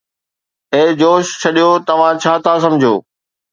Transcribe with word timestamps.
اي 0.73 0.81
جوش 1.01 1.27
جذبو! 1.41 1.71
توهان 1.87 2.15
ڇا 2.23 2.33
ٿا 2.43 2.53
سمجهو؟ 2.63 2.95